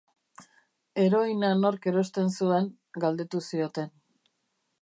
Heroina 1.01 1.51
nork 1.59 1.85
erosten 1.93 2.33
zuen, 2.39 2.73
galdetu 3.05 3.47
zioten. 3.51 3.97